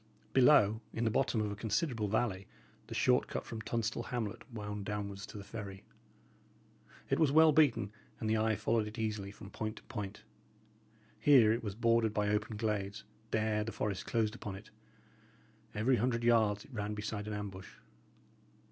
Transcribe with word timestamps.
Below, 0.33 0.81
in 0.93 1.03
the 1.03 1.11
bottom 1.11 1.41
of 1.41 1.51
a 1.51 1.55
considerable 1.55 2.07
valley, 2.07 2.47
the 2.87 2.95
short 2.95 3.27
cut 3.27 3.45
from 3.45 3.61
Tunstall 3.61 4.01
hamlet 4.09 4.51
wound 4.51 4.83
downwards 4.83 5.27
to 5.27 5.37
the 5.37 5.43
ferry. 5.43 5.83
It 7.11 7.19
was 7.19 7.31
well 7.31 7.51
beaten, 7.51 7.91
and 8.19 8.27
the 8.27 8.35
eye 8.35 8.55
followed 8.55 8.87
it 8.87 8.97
easily 8.97 9.29
from 9.29 9.51
point 9.51 9.75
to 9.75 9.83
point. 9.83 10.23
Here 11.19 11.53
it 11.53 11.63
was 11.63 11.75
bordered 11.75 12.15
by 12.15 12.29
open 12.29 12.57
glades; 12.57 13.03
there 13.29 13.63
the 13.63 13.71
forest 13.71 14.07
closed 14.07 14.33
upon 14.33 14.55
it; 14.55 14.71
every 15.75 15.97
hundred 15.97 16.23
yards 16.23 16.65
it 16.65 16.73
ran 16.73 16.95
beside 16.95 17.27
an 17.27 17.33
ambush. 17.33 17.73